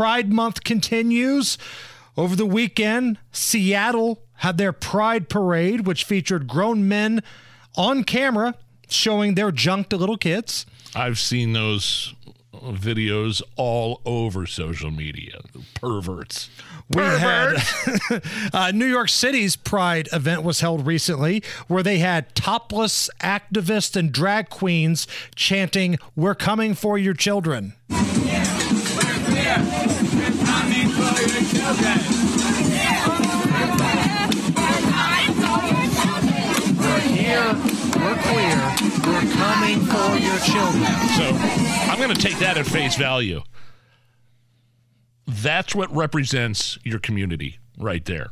Pride 0.00 0.32
Month 0.32 0.64
continues. 0.64 1.58
Over 2.16 2.34
the 2.34 2.46
weekend, 2.46 3.18
Seattle 3.32 4.22
had 4.36 4.56
their 4.56 4.72
Pride 4.72 5.28
Parade, 5.28 5.86
which 5.86 6.04
featured 6.04 6.48
grown 6.48 6.88
men 6.88 7.22
on 7.76 8.04
camera 8.04 8.54
showing 8.88 9.34
their 9.34 9.52
junk 9.52 9.90
to 9.90 9.98
little 9.98 10.16
kids. 10.16 10.64
I've 10.96 11.18
seen 11.18 11.52
those 11.52 12.14
videos 12.54 13.42
all 13.56 14.00
over 14.06 14.46
social 14.46 14.90
media. 14.90 15.42
Perverts. 15.74 16.48
We 16.88 17.02
had 17.02 17.56
uh, 18.54 18.70
New 18.70 18.86
York 18.86 19.10
City's 19.10 19.54
Pride 19.54 20.08
event 20.14 20.44
was 20.44 20.60
held 20.60 20.86
recently, 20.86 21.42
where 21.68 21.82
they 21.82 21.98
had 21.98 22.34
topless 22.34 23.10
activists 23.20 23.96
and 23.96 24.10
drag 24.10 24.48
queens 24.48 25.06
chanting, 25.34 25.98
"We're 26.16 26.34
coming 26.34 26.72
for 26.72 26.96
your 26.96 27.12
children." 27.12 27.74
We're 27.90 29.99
So 41.16 41.36
I'm 41.90 41.98
going 41.98 42.14
to 42.14 42.20
take 42.20 42.38
that 42.38 42.56
at 42.56 42.66
face 42.66 42.96
value. 42.96 43.42
That's 45.26 45.74
what 45.74 45.94
represents 45.94 46.78
your 46.84 46.98
community 46.98 47.58
right 47.78 48.04
there. 48.04 48.28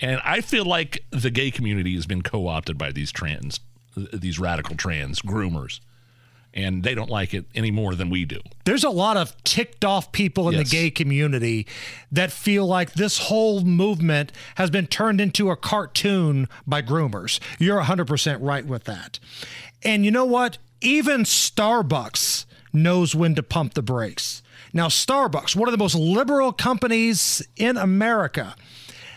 And 0.00 0.20
I 0.24 0.40
feel 0.40 0.64
like 0.64 1.04
the 1.10 1.30
gay 1.30 1.50
community 1.50 1.94
has 1.94 2.06
been 2.06 2.22
co 2.22 2.48
opted 2.48 2.78
by 2.78 2.92
these 2.92 3.12
trans, 3.12 3.60
these 3.94 4.38
radical 4.38 4.76
trans 4.76 5.20
groomers. 5.20 5.80
And 6.52 6.82
they 6.82 6.94
don't 6.96 7.10
like 7.10 7.32
it 7.32 7.44
any 7.54 7.70
more 7.70 7.94
than 7.94 8.10
we 8.10 8.24
do. 8.24 8.40
There's 8.64 8.82
a 8.82 8.90
lot 8.90 9.16
of 9.16 9.36
ticked 9.44 9.84
off 9.84 10.10
people 10.10 10.48
in 10.48 10.54
Yes. 10.56 10.68
the 10.68 10.76
gay 10.76 10.90
community 10.90 11.66
that 12.10 12.32
feel 12.32 12.66
like 12.66 12.94
this 12.94 13.18
whole 13.18 13.60
movement 13.62 14.32
has 14.56 14.68
been 14.68 14.88
turned 14.88 15.20
into 15.20 15.50
a 15.50 15.56
cartoon 15.56 16.48
by 16.66 16.82
groomers. 16.82 17.38
You're 17.60 17.80
100% 17.82 18.38
right 18.40 18.66
with 18.66 18.82
that. 18.84 19.20
And 19.84 20.04
you 20.04 20.10
know 20.10 20.24
what? 20.24 20.58
Even 20.80 21.22
Starbucks 21.22 22.46
knows 22.72 23.14
when 23.14 23.34
to 23.36 23.42
pump 23.42 23.74
the 23.74 23.82
brakes. 23.82 24.42
Now, 24.72 24.88
Starbucks, 24.88 25.54
one 25.54 25.68
of 25.68 25.72
the 25.72 25.78
most 25.78 25.94
liberal 25.94 26.52
companies 26.52 27.46
in 27.56 27.76
America, 27.76 28.56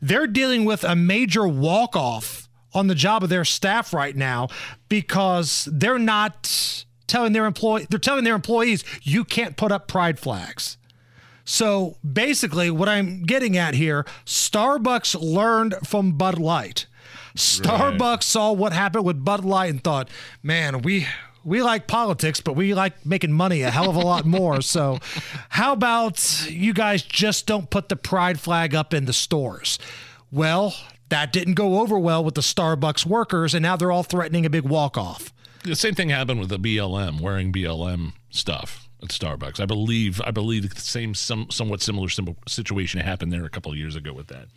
they're 0.00 0.26
dealing 0.26 0.64
with 0.64 0.84
a 0.84 0.94
major 0.96 1.46
walk 1.48 1.96
off 1.96 2.48
on 2.74 2.88
the 2.88 2.94
job 2.94 3.22
of 3.22 3.28
their 3.30 3.44
staff 3.44 3.94
right 3.94 4.16
now 4.16 4.48
because 4.88 5.68
they're 5.72 5.98
not 5.98 6.83
telling 7.06 7.32
their 7.32 7.46
employee 7.46 7.86
they're 7.88 7.98
telling 7.98 8.24
their 8.24 8.34
employees 8.34 8.84
you 9.02 9.24
can't 9.24 9.56
put 9.56 9.72
up 9.72 9.88
pride 9.88 10.18
flags. 10.18 10.78
So 11.44 11.96
basically 12.10 12.70
what 12.70 12.88
I'm 12.88 13.22
getting 13.22 13.56
at 13.56 13.74
here, 13.74 14.04
Starbucks 14.24 15.20
learned 15.20 15.74
from 15.84 16.12
Bud 16.12 16.38
Light. 16.38 16.86
Starbucks 17.36 18.22
saw 18.22 18.52
what 18.52 18.72
happened 18.72 19.04
with 19.04 19.24
Bud 19.24 19.44
Light 19.44 19.70
and 19.70 19.82
thought, 19.82 20.08
"Man, 20.42 20.82
we 20.82 21.06
we 21.44 21.62
like 21.62 21.86
politics, 21.86 22.40
but 22.40 22.56
we 22.56 22.74
like 22.74 23.04
making 23.04 23.32
money 23.32 23.62
a 23.62 23.70
hell 23.70 23.90
of 23.90 23.96
a 23.96 24.00
lot 24.00 24.24
more. 24.24 24.62
So, 24.62 24.98
how 25.50 25.72
about 25.72 26.48
you 26.48 26.72
guys 26.72 27.02
just 27.02 27.46
don't 27.46 27.68
put 27.70 27.88
the 27.88 27.96
pride 27.96 28.40
flag 28.40 28.74
up 28.74 28.94
in 28.94 29.04
the 29.04 29.12
stores? 29.12 29.78
Well, 30.32 30.74
that 31.10 31.32
didn't 31.32 31.54
go 31.54 31.80
over 31.80 31.98
well 31.98 32.24
with 32.24 32.34
the 32.34 32.40
Starbucks 32.40 33.04
workers, 33.04 33.54
and 33.54 33.62
now 33.62 33.76
they're 33.76 33.92
all 33.92 34.02
threatening 34.02 34.46
a 34.46 34.50
big 34.50 34.64
walk 34.64 34.96
off. 34.96 35.33
The 35.64 35.74
same 35.74 35.94
thing 35.94 36.10
happened 36.10 36.40
with 36.40 36.50
the 36.50 36.58
BLM 36.58 37.22
wearing 37.22 37.50
BLM 37.50 38.12
stuff 38.28 38.86
at 39.02 39.08
Starbucks. 39.08 39.60
I 39.60 39.64
believe 39.64 40.20
I 40.22 40.30
believe 40.30 40.74
the 40.74 40.80
same 40.80 41.14
some 41.14 41.50
somewhat 41.50 41.80
similar 41.80 42.10
sim- 42.10 42.36
situation 42.46 43.00
happened 43.00 43.32
there 43.32 43.46
a 43.46 43.50
couple 43.50 43.74
years 43.74 43.96
ago 43.96 44.12
with 44.12 44.26
that. 44.26 44.48